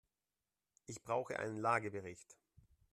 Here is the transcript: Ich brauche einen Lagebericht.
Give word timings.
Ich 0.87 1.03
brauche 1.03 1.37
einen 1.37 1.59
Lagebericht. 1.59 2.35